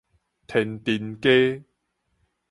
[0.47, 1.63] 天津街